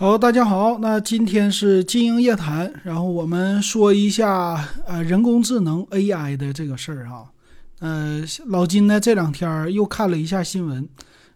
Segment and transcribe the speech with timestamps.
[0.00, 7.30] 好，大家好，那今天是金鹰夜谈，然后我们说一下呃人工智能 AI 的这个事儿哈。
[7.80, 10.88] 呃，老金呢这两天又看了一下新闻，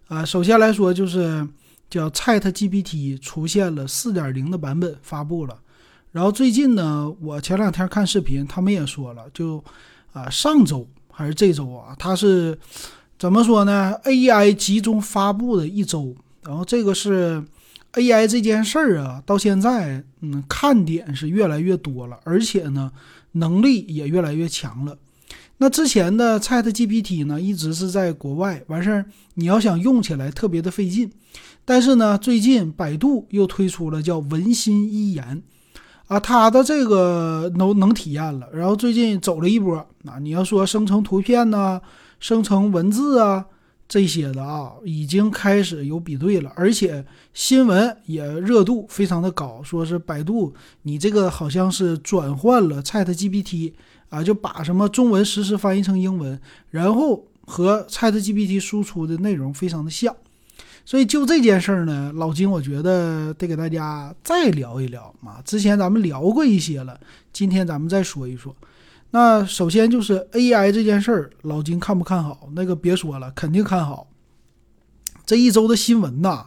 [0.08, 1.46] 啊，首先来说就是
[1.90, 5.58] 叫 ChatGPT 出现了4.0的版本发布了，
[6.10, 9.62] 然后最近呢，我前两天看视频，他们也说了，就
[10.14, 12.58] 啊上周还是这周啊，它是
[13.18, 17.44] 怎么说呢？AI 集中发布的一周，然后这个是。
[17.94, 22.92] AI 这件事儿啊，到现在，嗯，看点是越来越多了，而且呢，
[23.32, 24.98] 能力也越来越强了。
[25.58, 31.10] 那之前的 ChatGPT 呢，一直是在国外，完事儿你要想用起来特别的费劲。
[31.64, 35.42] 但是呢，最近百度又推出了叫文心一言，
[36.08, 38.48] 啊，它的这个能能体验了。
[38.52, 41.80] 然后最近走了一波，啊，你要说生成图片呢，
[42.18, 43.46] 生成文字啊。
[43.94, 53.72] 这些的啊，已经开始有比对了，而且新闻也热度非常的高，说是百度你这个好像是转换了 ChatGPT
[54.08, 56.40] 啊，就把什么中文实时翻译成英文，
[56.72, 60.12] 然后和 ChatGPT 输出的内容非常的像，
[60.84, 66.98] 所以就这件事儿呢，老金我觉得得给大家再聊一聊啊，之前咱们聊过一些了，
[67.32, 68.52] 今天咱们再说一说。
[69.14, 72.48] 那首先就是 AI 这件事儿，老金看不看好？
[72.56, 74.08] 那个别说了，肯定看好。
[75.24, 76.46] 这一周的新闻呐，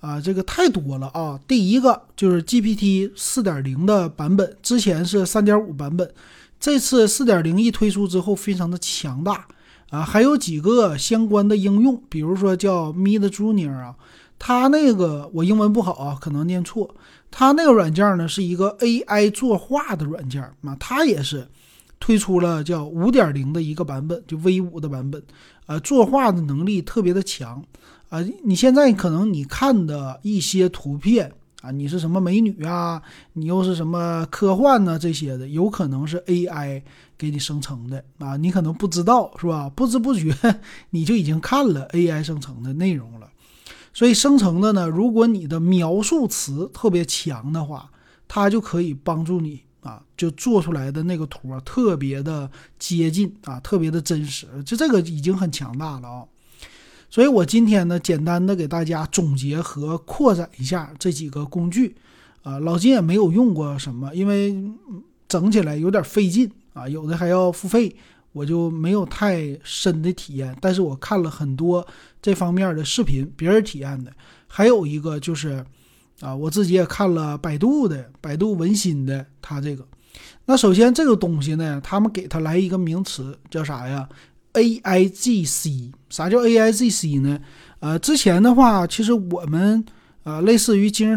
[0.00, 1.38] 啊，这个太多了啊。
[1.46, 6.10] 第一个就是 GPT 四点零的版本，之前是三点五版本，
[6.58, 9.46] 这次四点零一推出之后，非常的强大
[9.90, 10.00] 啊。
[10.00, 13.94] 还有几个相关的应用，比如说叫 Mid Junior 啊，
[14.38, 16.96] 它那个我英文不好啊，可能念错。
[17.30, 21.46] 它那个软件呢，是一个 AI 作画的软件啊，它也是。
[22.02, 25.22] 推出了叫五点零的一个版本，就 V 五的版本，
[25.66, 27.62] 呃，作画的能力特别的强，
[28.08, 33.00] 啊，你现在可能你看的一些图片啊，你是什么美女啊，
[33.34, 36.82] 你又是什么科幻呢这些的，有可能是 AI
[37.16, 39.70] 给你生成的啊，你可能不知道是吧？
[39.70, 40.34] 不知不觉
[40.90, 43.28] 你就已经看了 AI 生成的内容了，
[43.94, 47.88] 所以生成的呢，如果你的描述词特别强的话，
[48.26, 49.62] 它就可以帮助你。
[49.82, 52.48] 啊，就做出来的那个图啊，特别的
[52.78, 56.24] 接近啊，特别的真实，就这个已经很强大了啊。
[57.10, 61.96] 所以我今天呢，简单的给大家总结和扩展一下这几个工具
[62.42, 62.60] 啊。
[62.60, 64.54] 老金也没有用过什么，因为
[65.26, 67.94] 整起来有点费劲啊，有的还要付费，
[68.30, 70.56] 我就没有太深的体验。
[70.60, 71.84] 但是我看了很多
[72.22, 74.12] 这方面的视频，别人体验的，
[74.46, 75.66] 还有一个就是。
[76.22, 79.84] 啊，我自己也看了百度的，百度文心的，他这个。
[80.44, 84.08] 那首先这个东西呢，他们给他来一个名词，叫啥呀
[84.52, 85.90] ？A I G C。
[86.08, 87.40] 啥叫 A I G C 呢？
[87.80, 89.84] 呃，之前的话，其实我们
[90.22, 91.10] 呃，类似于今日